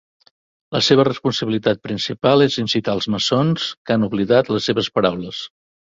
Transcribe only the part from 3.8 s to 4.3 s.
que han